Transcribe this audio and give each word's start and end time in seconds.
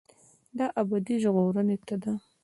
دا 0.57 0.65
ابدي 0.81 1.15
ژغورنې 1.23 1.77
ته 1.87 1.95
ده. 2.03 2.13